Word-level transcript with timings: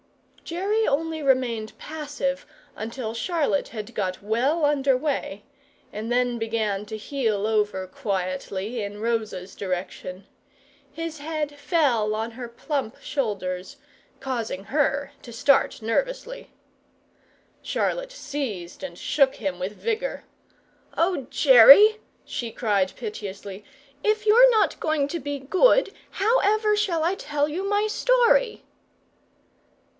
Jerry 0.43 0.85
only 0.87 1.21
remained 1.23 1.77
passive 1.77 2.45
until 2.75 3.13
Charlotte 3.13 3.67
had 3.69 3.93
got 3.95 4.21
well 4.21 4.65
under 4.65 4.97
way, 4.97 5.43
and 5.93 6.11
then 6.11 6.37
began 6.39 6.85
to 6.87 6.97
heel 6.97 7.45
over 7.45 7.85
quietly 7.87 8.81
in 8.83 8.99
Rosa's 8.99 9.55
direction. 9.55 10.25
His 10.91 11.19
head 11.19 11.55
fell 11.57 12.15
on 12.15 12.31
her 12.31 12.49
plump 12.49 12.99
shoulder, 12.99 13.61
causing 14.19 14.65
her 14.65 15.13
to 15.21 15.31
start 15.31 15.81
nervously. 15.83 16.51
Charlotte 17.61 18.11
seized 18.11 18.83
and 18.83 18.97
shook 18.97 19.35
him 19.35 19.57
with 19.59 19.73
vigour, 19.73 20.23
"O 20.97 21.27
Jerry," 21.29 21.99
she 22.25 22.51
cried 22.51 22.93
piteously, 22.95 23.63
"if 24.03 24.25
you're 24.25 24.49
not 24.49 24.79
going 24.79 25.07
to 25.09 25.19
be 25.19 25.37
good, 25.39 25.93
how 26.09 26.39
ever 26.39 26.75
shall 26.75 27.03
I 27.03 27.13
tell 27.15 27.47
you 27.47 27.63
my 27.69 27.85
story?" 27.85 28.63